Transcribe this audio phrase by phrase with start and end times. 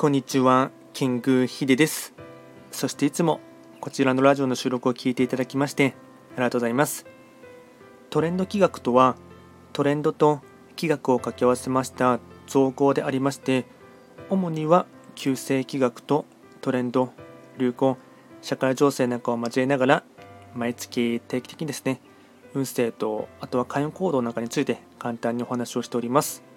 [0.00, 2.14] こんにちは、キングヒデです。
[2.72, 3.38] そしていつも
[3.82, 5.94] こちらのラジオの収録を聞いていただきまして
[6.32, 7.04] ありがとうございます。
[8.08, 9.16] トレンド企画とは、
[9.74, 10.40] トレンドと
[10.74, 13.66] 企画を掛け合わせました造語でありまして、
[14.30, 14.86] 主には
[15.16, 16.24] 旧世企画と
[16.62, 17.12] トレンド、
[17.58, 17.98] 流行、
[18.40, 20.04] 社会情勢なんかを交えながら、
[20.54, 22.00] 毎月定期的にですね、
[22.54, 26.49] 運勢とあとは開運行動なんかについて簡単にお話をしております。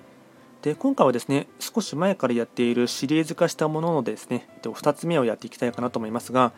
[0.64, 6.54] で今回はですね少し前からやっているシリーズ化したもののですね2つ目をやっていきたいかなと思いますが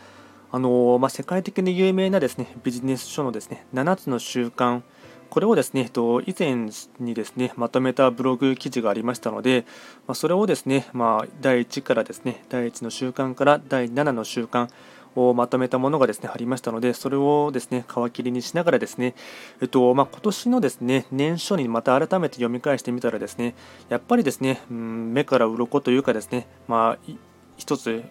[0.51, 4.83] あのまあ、世界的に有名なですねビジネス書のですね7つの習慣
[5.29, 6.69] これをですね以前
[6.99, 9.65] にですねまとめたブログ記事がありましたので、
[10.07, 14.69] ま、それをですね、まあ、第1からですね第1の習慣から第7の習慣
[15.15, 19.15] をまとめたものがですねありましたので、それをですね皮切りにしながらですね、
[19.61, 23.55] えっとまあ、今年のですね年初にまた改めて読み返してみたらですね、
[23.89, 27.11] やっぱりですね、うん、目から鱗というかですね、まあ
[27.57, 28.03] 一つ、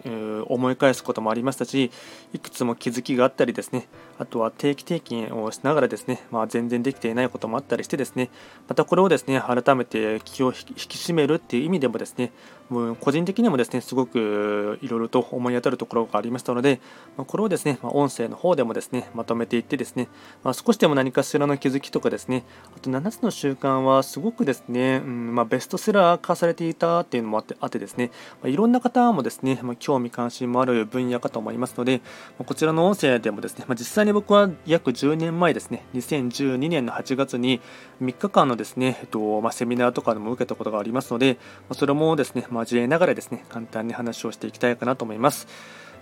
[0.47, 1.91] 思い返すこともありましたし、
[2.33, 8.31] いくつも気づきがあったりですね、あとは定期定期をしながらですね、まあ、全然できていないこともあったりしてですね、
[8.67, 12.31] またこれをですね、改めて気を引き締めるっていう意味でもですね、
[12.69, 16.79] もう個人的にもですね、すごくいろいろと思い当たるところがありましたので、
[17.15, 20.07] ま、これをですね、ま、音声の方でもですね、まとめていってですね、
[20.43, 22.43] ま、少しでも何かしらの気づきとかですね、
[22.75, 32.01] あと7つの習慣はすごくですね、うんまあ、ベストセラー化されていたっていうのもあってあってですね、まいろんな方もですね、ま興味関心もある分野かと思いますので、
[32.39, 37.61] まこちらの音声でもですね、ま実際に僕は約10年前ですね、2012年の8月に
[38.01, 41.37] 3日間のですね、えっとまセミナーとかでも受けたことがありますので、
[41.69, 45.47] まそれもですね、交えながらですね、簡単に話をしていきたいかなと思います。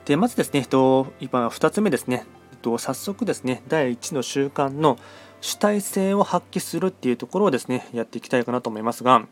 [0.06, 4.98] でまずですね、えっと、今2つ目ですね、えっと、早速ですね、第1の習慣の
[5.42, 9.26] 主体性を発揮するっていうところをですね、やっていきたいかなと思いますが、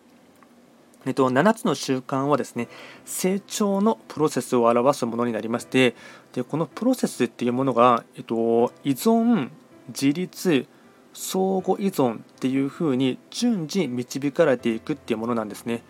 [1.06, 2.68] えっと、7つの習慣はですね
[3.06, 5.96] 成長のプロセスを表すものになりまして
[6.34, 9.50] でこのプロセスっていうものが、えっと、依存
[9.88, 10.68] 自立
[11.14, 15.84] 相互依存っていうふうに順次導かれていくっていうものなんですね。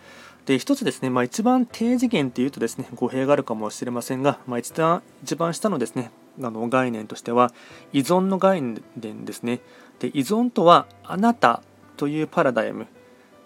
[0.46, 6.10] で一つですね、まあ、一番低次元っていうとですね語弊があるかもしれませんが、まあ、一番一番下のですね
[6.42, 7.52] あの概念としては
[7.92, 8.82] 依存の概念
[9.24, 9.60] ですね。
[10.00, 11.62] で依存とはあなた
[11.96, 12.86] というパラダイム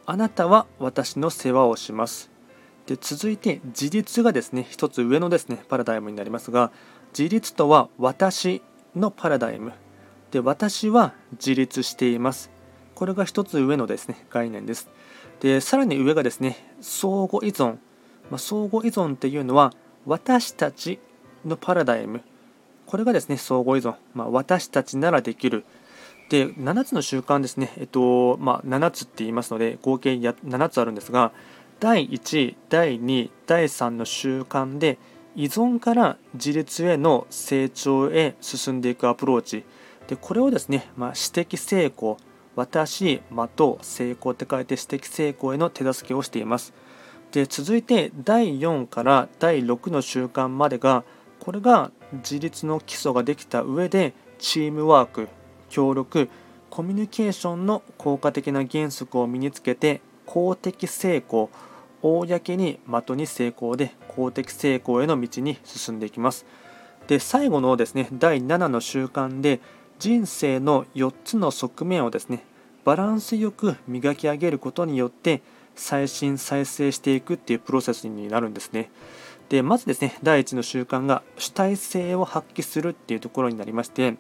[0.06, 2.30] あなたは私の世話をします。
[2.86, 6.70] で続いて自立がですね一つ上のですねパラダイムになりますが
[7.16, 8.62] 自立とは私
[8.94, 9.72] のパラダイム
[10.30, 12.50] で私は自立しています
[12.94, 14.88] これが一つ上のですね概念です
[15.40, 17.78] でさらに上がですね相互依存、
[18.30, 19.72] まあ、相互依存っていうのは
[20.06, 20.98] 私たち
[21.44, 22.22] のパラダイム。
[22.86, 25.64] これがですね相互依存、まあ、私たちならできる。
[26.28, 31.30] で7つの習慣ですね、えっとまあ、7つって言いますので合計7つあるんですが
[31.78, 34.98] 第1第2第3の習慣で
[35.36, 39.64] 依存から自立への成長へ進んでいくアプローチ。
[40.08, 42.16] でこれをですね、まあ、私的成功
[42.56, 46.72] 私、まと成功って書いて私的成功への手助けをしています。
[47.32, 51.04] で続いて第4から第6の習慣までが
[51.38, 55.28] これが自立の基礎ができた上でチームワーク
[55.68, 56.30] 協力
[56.70, 61.50] コミュニケーションの効果的な原則を身につけて公的成功
[62.00, 62.50] 公に的
[63.16, 66.46] に成功で公的成功への道に進んでいきます。
[67.08, 69.60] で最後のですね第7の習慣で
[69.98, 72.44] 人生の4つの側面をですね
[72.84, 75.42] バランスよく磨き上げることによって
[75.74, 78.90] 再審再生していくっていうプロセスになるんですね。
[79.48, 84.16] でまずですね第1の習慣が主体性を発揮するっていうところになりまして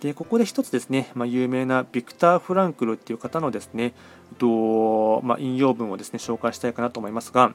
[0.00, 3.94] でここで一つですね、まあ、有名なビクター・フランクルっていう方のですね、
[4.36, 7.54] とまあ、引用文をですね紹介したいかなと思いますが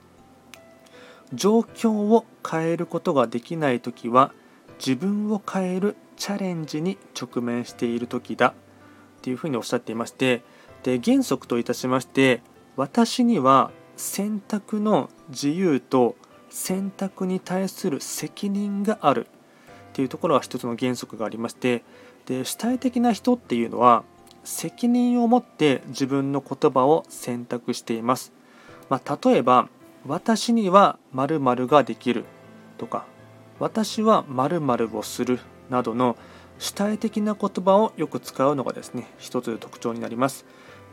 [1.34, 4.34] 状況を変えることができないときは
[4.86, 8.54] 自分を変えるチャレンジに直面している時だっ
[9.22, 10.42] ていうふうにおっしゃっていまして
[10.84, 12.42] で原則といたしまして
[12.76, 16.16] 私には選択の自由と
[16.50, 19.30] 選択に対する責任があるっ
[19.94, 21.84] ていうところは一つの原則がありまして
[22.26, 24.04] で主体的な人っていうのは
[24.44, 28.34] 責任を持って自分の言葉を選択しています、
[28.90, 29.70] まあ、例えば
[30.06, 32.26] 私には〇〇ができる
[32.78, 33.06] とか
[33.64, 35.40] 私は〇〇をする
[35.70, 36.18] などの
[36.60, 40.44] 主体的な言葉をよく使うのがですね一つ特徴になります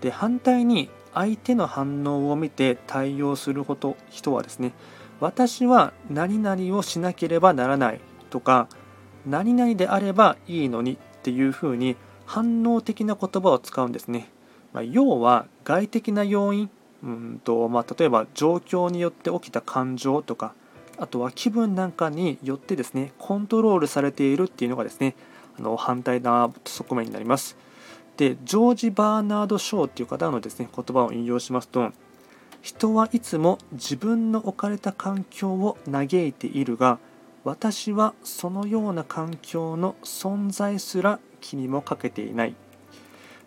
[0.02, 4.72] で反対に相手の反応を見て対応すること人はですね
[5.18, 8.00] 私は何々をしなければならない
[8.30, 8.68] とか
[9.26, 14.30] 何々であればいいのにっていうふうに反応的な言葉を使うんですね。
[14.72, 16.70] まあ、要は外的な要因
[17.02, 20.54] うんと、まあ、例えば状況によって起きた感情とか
[21.00, 25.16] あとは気分なんかによってですねコントロールされているっていうのがですね
[25.58, 27.56] あの反対な側面になります。
[28.18, 31.90] でジョージ・バーナード・ショーっていう方のですね言葉を引用しますと
[32.60, 36.98] 人はいつも自分の置かれた環境を嘆いているが
[37.44, 42.54] 私はそのような環境の存在すら気にもかけていない。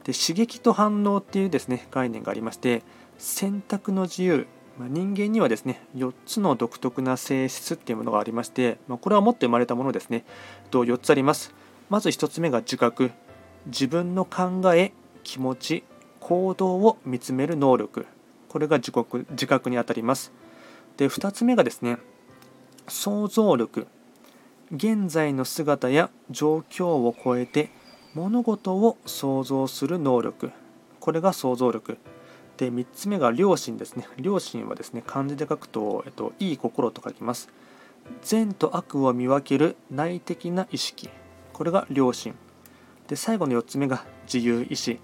[0.04, 2.82] で刺激と反応っていうですね概念がありまして
[3.20, 4.48] 選択の自由、
[4.80, 10.26] まあ、人間にはですね4つの独特な性質っていうものがありまして、まあ、これは持って生まれたものですね。
[10.72, 11.54] と4つあります？
[11.90, 13.12] まず1つ目が自覚。
[13.68, 14.92] 自分の考え
[15.24, 15.84] 気持ち
[16.20, 18.08] 行動を見つめる能力。
[18.50, 20.32] これが自覚自覚にあたります。
[20.98, 21.98] で2つ目がですね
[22.88, 23.88] 想像力。
[24.72, 27.70] 現在の姿や状況を超えて
[28.16, 30.52] 物事を想像する能力。
[31.00, 31.98] これが想像力。
[32.58, 34.08] で3つ目が良心ですね。
[34.18, 37.50] 良心はですね漢字で書くと、えっと、いい心と書きます。
[38.22, 41.10] 善と悪を見分ける内的な意識。
[41.54, 42.36] これが良心。
[43.08, 45.00] で最後の4つ目が自由意志。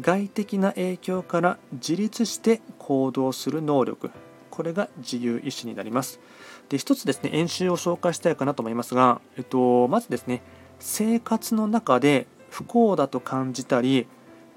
[0.00, 4.10] 外的な影響から自立して行動する能力。
[4.50, 6.20] これが自由意志になります。
[6.68, 10.42] で一つですね演習を紹介したいかなと思いますが、えっと、まずですね
[10.78, 14.06] 生活の中で不幸だと感じたり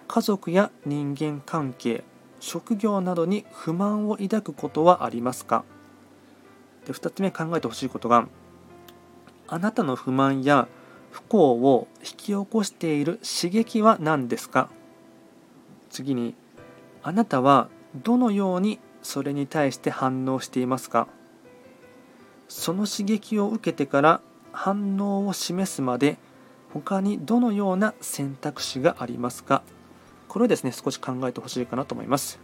[0.07, 2.03] 家族や人間関係
[2.39, 5.63] 職業などに不満を抱くことはありますか？
[6.85, 8.27] で2つ目考えてほしいことが
[9.47, 10.67] あなたの不満や
[11.11, 14.69] 不幸を引き起こしている刺激は何ですか？
[15.89, 16.35] 次に
[17.01, 17.69] あなたは
[18.03, 21.07] どのようにそれに対して反応していますか？
[22.47, 26.17] その刺激を受けてから反応を示すまで
[26.73, 29.63] 他にどのような選択肢がありますか？
[30.35, 32.41] これをですね少し考えてほしいかなと思います。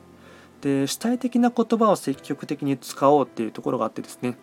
[0.62, 4.38] で主体的な言葉を積極的に使おうっていうところがあってですね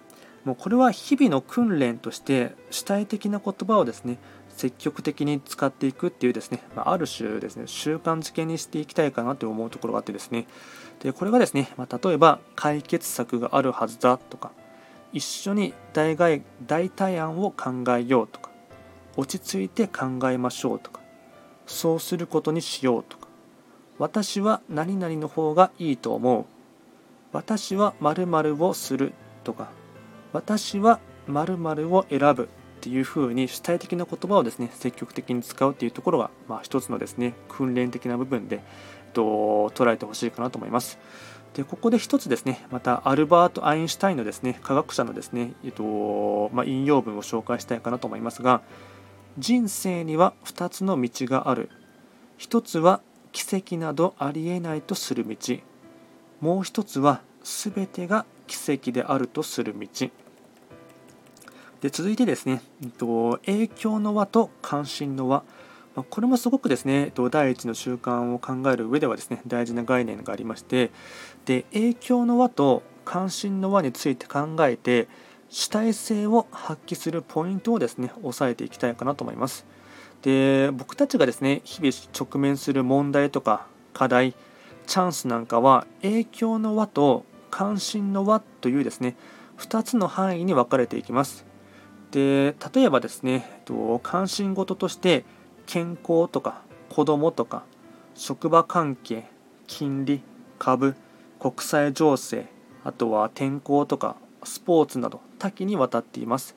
[0.45, 4.19] もうこれは日々の訓練として主体的な言葉をですね
[4.50, 10.47] 積極的に使っていくっていうですね、まあ、る種ですね習慣づけにしていきたいかなと思うところがあってですね。
[11.00, 14.50] でこれがですね、まあ、例えば解決策があるはずだとか
[15.15, 18.50] 一緒に代替代替案を考えようとか
[19.17, 21.00] 落ち着いて考えましょうとか
[21.67, 23.18] そうすることにしようと
[23.99, 26.45] 私は何々の方がいいと思う。
[27.33, 29.12] 私は〇〇をする
[29.45, 29.71] とか。
[30.33, 38.59] 私は〇〇を選ぶっていうふうに主体的な言葉をですね積極的に使うっていうところが、まあ、一つのですね訓練的な部分で、え
[39.09, 39.23] っと、
[39.75, 40.99] 捉えてほしいかなと思います。
[41.55, 48.61] でここで一つですねまたアルバート・アインシュタインのですね科学者のですね、えっとまあ、引用文を紹介したいかなと思いますが
[49.39, 51.71] 人生には2つの道がある。
[52.39, 53.00] 1つは
[53.38, 55.37] 奇跡などありえないとする道。
[56.40, 59.87] もう1つは全てが奇跡であるとする道。
[61.81, 62.62] で続いてですね、
[63.46, 65.44] 影響の輪と関心の輪。
[66.11, 70.90] これもすごくですね第一の習慣を考える上ではですね大事な概念がありまして。
[71.44, 75.06] で影響の輪と関心の輪について考えて
[75.49, 79.64] 主体性を発揮するポイントをですね押さえていきたいかなと思います。
[80.23, 84.35] で僕たちがですね日々直面する問題とか課題
[84.87, 89.16] チャンスなんかは影響の輪と関心の輪というですね
[89.59, 91.45] 2つの範囲に分かれていきます。
[92.11, 93.62] で例えばですね
[94.02, 95.25] 関心事として
[95.66, 97.64] 健康とか子どもとか
[98.14, 99.25] 職場関係
[99.66, 100.23] 金利
[100.59, 100.95] 株
[101.38, 102.47] 国際情勢
[102.83, 106.57] あとは天候とかスポーツなど多岐にわたっています。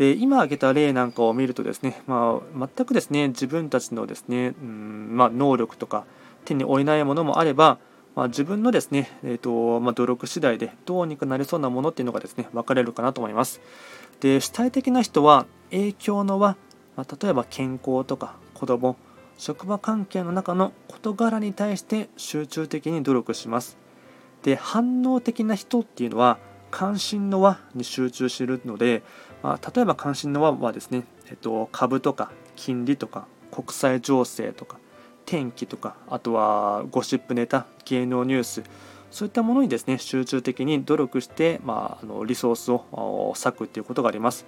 [0.00, 6.06] で今挙げた例なんかを見るとですね、まあ、全くですね自分たちのですね、うんまあ、能力とか
[6.46, 7.76] 手に負えないものもあれば、
[8.16, 13.60] まあ、自分のですね、えーとまあ、努力次第でどうにかなりそうなものっていうのがですね分かれるかなと思います。
[14.20, 16.56] で主体的な人は影響の輪、
[16.96, 18.96] まあ、例えば健康とか子供
[19.36, 23.76] 職場関係の中の事柄に対して集中的に努力します。
[24.44, 26.38] で反応的な人っていうのは
[26.70, 29.02] 関心の輪に集中しているので、
[29.42, 34.78] まあ、例えば関心の輪はですね、えっと、株とか金利とか国際情勢とか
[35.26, 38.62] 天気とかあとはゴシップネタ芸能ニュース
[39.10, 44.46] そういったものにですね集中的に努力して、まあ、あのリソースを割くということがあります。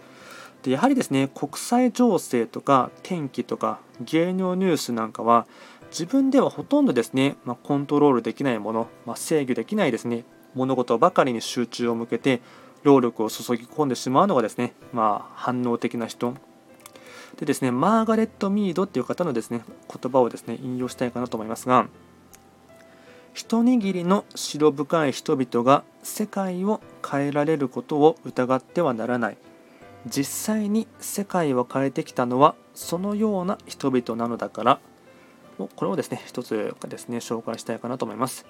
[0.62, 5.46] でやはりですね国際情勢とか天気とか芸能ニュースなんかは
[5.90, 12.40] 自分ではほとんどですね、まあ、コントロールできないもの、まあ、制御できないですね物事ばかりに集中を向けて
[12.82, 16.34] 労力を注ぎ込んでしまうのがですね、まあ、反応的な人。
[17.38, 21.86] でですねマーガレット・ミードっていう方のですね言葉をですね引用したいかなと思いますが
[23.32, 29.38] 一握りの白深い人々が世界を変えられることを疑ってはならない。
[30.06, 34.80] 実際に世界を変えてきたのはそのような人々なのだから。
[35.76, 38.44] これをですね一つですね紹介したいかなと思います。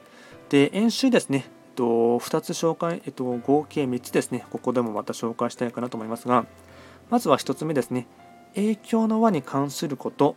[0.48, 4.44] で演習ですねと2つ紹介、えっと、合計3つですね。
[4.50, 6.46] ここでもまた紹介したいかなと思いますが
[7.10, 8.06] まずは1つ目ですね。
[8.54, 10.36] 影響の輪に関すること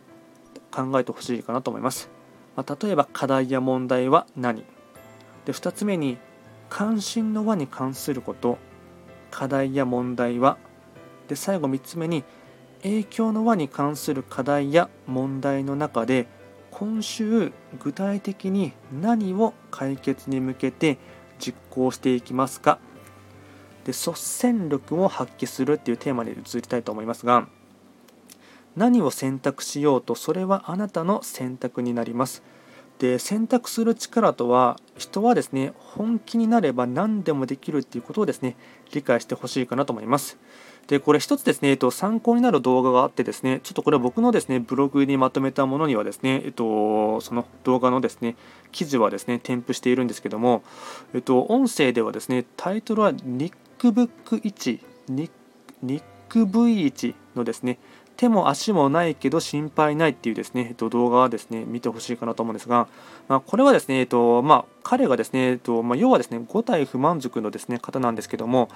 [0.70, 2.10] 考えてほしいかなと思います、
[2.56, 4.64] まあ、例えば課題や問題は何？
[5.44, 6.18] で2つ目に
[6.68, 8.58] 関心の輪に関すること
[9.30, 10.58] 課題や問題は？
[11.28, 12.24] で最後3つ目に
[12.82, 16.26] 影響の輪に関する課題や問題の中で
[16.70, 20.98] 今週具体的に何を解決に向けて
[21.38, 22.78] 実行していきますか。
[23.84, 27.46] で率先力を発揮するっていうテーマに移りたいと思いますが
[28.74, 32.42] 何を選択しようとそれはあなたの選択になります。
[32.98, 38.56] で選択する力とは人はですね本気になれば何でもできるっていうことをですね
[38.92, 40.38] 理解してほしいかなと思います。
[40.88, 48.36] でこれ一つですね、えっと、参考になる動画があってですねちょっとこれは僕のですねブログにまとめたものにはですね、えっと、その動画のですね
[48.72, 50.62] 記事はですね添付しているんですけども、
[51.14, 57.78] えっと、音声ではですねタイトルはニックブック1ニック V1 のですね
[58.16, 62.88] 手も足もないけど心配ないっていうですね、えっと、動画はですね見てほしいかなと思うんですが、
[63.28, 68.68] まあ、これはですね、えっとまあ、彼がですね、えっとまあ、要はですね5体不満足のですね方なんですけども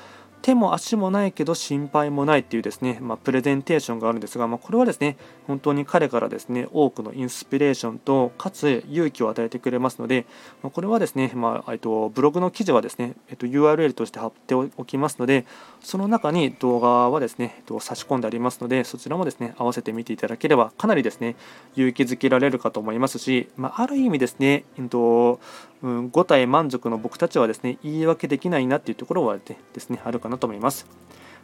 [0.43, 10.26] 手も足もないけど心配もないっていうですね、まあ、プレゼンテーションがあるんですが、まあ、これはですね本当に彼からですね多くのインスピレーションとかつ勇気を与えてくれますので、
[10.64, 15.47] まあ、これはですね、まあ、えっとブログの記事はですね、えっと、URL として貼っておきますので
[15.81, 21.37] その中に動画はですね、えっと、差し込んでありますのでそちらもですね合わせて見ていただければかなりですね
[21.76, 25.38] 勇気づけられるかと思いますし、まあ、ある意味ですね、えっと
[25.83, 30.87] うん、5体満足の僕たちはですね言い訳できないなっていうところはですねあるかなと思います。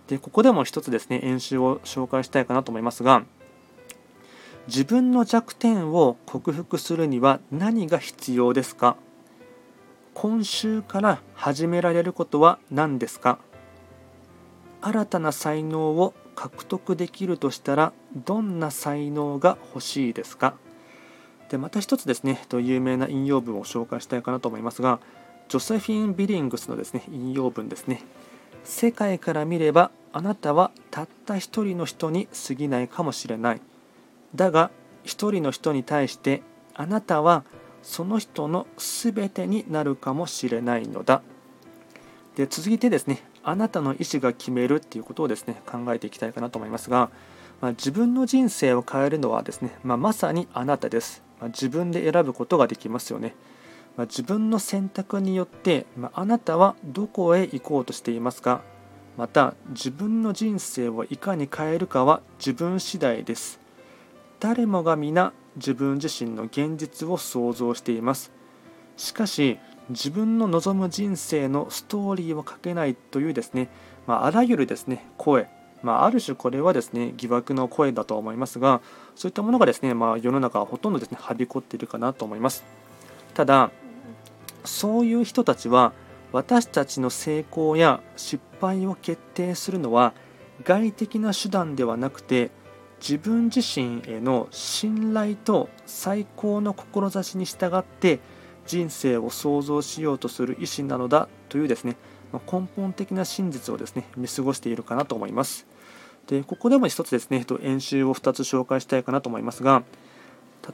[0.08, 3.24] でここでも一つですね演習を紹介したいかなと思いますが
[4.68, 8.96] 自分の弱点を克服するには何が必要ですか？
[10.14, 13.38] 今週から始められることは何ですか？
[14.80, 20.54] 新たな才能を獲得できるとしたらどんな才能が欲しいですか？
[21.48, 24.98] でまた一つですね有名な引用文を紹介したいかなと思いますが
[25.48, 28.02] ジョセフィン・ビリングスのですね引用文ですね。
[28.64, 33.60] 世界から見ればあなたはたった一人の人に過ぎないかもしれない。
[34.34, 34.70] だが
[35.04, 36.42] 一人の人に対して
[36.74, 37.44] あなたは
[37.82, 41.22] その人の全てになるかもしれないのだ。
[42.34, 47.10] で続いてですねあなたの意思が決めるっていうことをですね考えていきたいかなと思いますが、
[47.60, 51.25] まあ、自分の人生を変えるのはですね、まあ、まさにあなたです。
[51.40, 53.34] ま自分で選ぶことができますよね。
[53.96, 58.62] ま自分の選択によって、まあなたはどこへ行こうとしていますか？
[59.16, 63.58] また自分の人生をいかに変えるかは自分次第です。
[64.40, 68.30] 誰もが皆自分自身の現実を想像しています。
[68.98, 73.68] しかし自分の望む人生のストーリーを書けないというですね、
[74.06, 75.48] まあ、あらゆるですね声
[75.86, 78.80] まあ、ある種これはですね疑惑の声だと思いますが
[79.14, 82.64] そういったものがですね、まあ、世の中はほとんどですねはびこっているかなと思います
[83.34, 83.70] ただ
[84.64, 85.92] そういう人たちは
[86.32, 90.12] 私たちの成功や失敗を決定するのは
[90.64, 92.50] 外的な手段ではなくて
[93.00, 98.18] 自分自身への信頼と最高の志に従って
[98.66, 101.94] 人生を創造しようとする意思なのだというですね
[102.32, 105.75] 根本的な真実をですね見過ごしているかなと思います。
[106.26, 109.84] でここでも一つですね、と演習を2つ紹介したいかなと思いますが、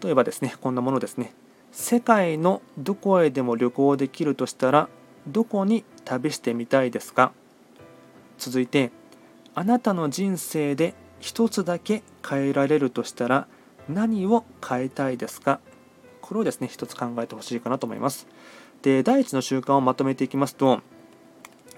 [0.02, 1.34] 例えばですね、こんなものですね。
[1.72, 4.88] 世界のどこへでも旅行できるとしたら、
[5.26, 7.32] どこに旅してみたいですか？
[8.38, 8.90] 続いて、
[9.54, 13.46] あなたの人生で一つだけ変えられるとしたら、
[13.88, 15.60] 何を変えたいですか？
[16.22, 18.26] これをですね、一つ考えてほしいかなと思います。
[18.80, 20.80] で、第一の習慣をまとめていきますと、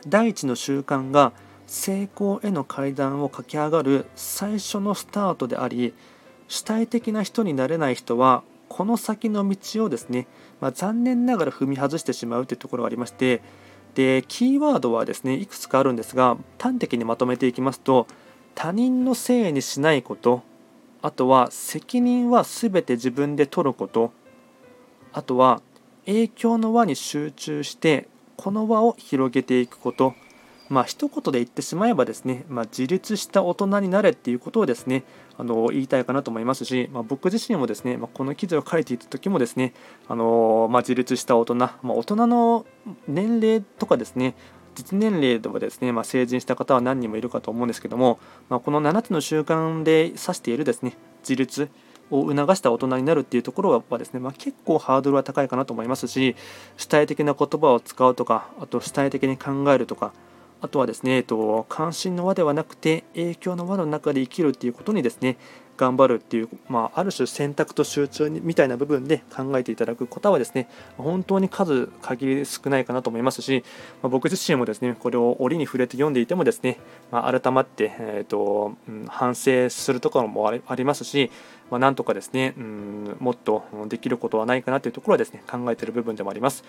[0.06, 1.32] 第一の習慣が
[1.74, 5.92] 成功への階段を駆け上がる最初のスタートであり
[6.46, 10.28] 主体的な人になれない人はこの先の道をですね、
[10.60, 13.42] まあ、残念ながら踏み外してしまうというところがありまして
[13.96, 18.06] でキーワードはですねいくつかあるんですが端的にまとめていきますと
[18.54, 20.42] 他人のせいにしないこと
[21.02, 24.12] あとは責任は全て自分で取ること
[25.12, 25.60] あとは
[26.06, 30.14] 影響の輪に集中してこの輪を広げていくこと
[30.68, 35.04] まあ一言で言ってしまえばですね、まあ、自立した大人になれっていうことをですね
[35.36, 39.74] あの言いたいかなと思いますし、まあ、僕自身もですね、まあ、この記事を書いていた時もですね
[40.08, 42.66] あの、まあ、自立した大人、まあ、大人の
[43.08, 44.34] 年齢とかですね
[44.74, 48.18] 実年齢ではですね、まあ、成人した方は何人もいるかと思うんですけども、
[48.48, 51.68] まあ、この7つの習慣で指しているですね自立
[52.10, 56.36] を促した大人になるっていうところはですね、まあ、結構ハードルは高いかなと思いますし
[56.76, 60.12] 主体的な言葉を使うとかあと主体的に考えるとか
[60.64, 65.36] あとはですね、えっと、関心の輪ではなくて影響の輪の中で生きるっていうことにですね
[65.76, 73.62] 頑張るっていう、まあ、ある種選択と集中みたいな部分で考えていただく方はですね本当に数限り少ないかなと思いますし、
[74.02, 76.78] まあ、僕自身もですねこれを折に触れて読んでいてもですね、
[77.10, 81.30] まあ、改まって、えーとうん、反省するところもありますし、
[81.70, 86.64] まあ、なんとかですね、うん、もっとできることはないかなというところはですね考えている部分でもあります。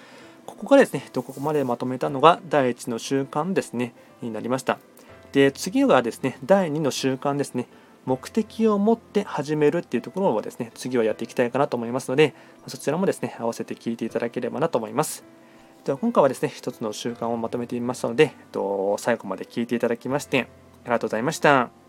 [0.45, 4.79] ここがですね、ここまでまとめたのが第1の習慣ですね、になりました。
[5.31, 7.67] で、次がですね、第2の習慣ですね。
[8.05, 12.35] 目的を持って始めるっていうところをですね、次はやっていきたいかなと思いますので、
[12.67, 15.23] そちらもですね、合わせて聞いていただければなと思います。
[15.83, 18.33] では今回はですね、一つの習慣をまとめてみましたので、
[18.97, 20.47] 最後まで聞いていただきまして、
[20.83, 21.84] ありがとうございました。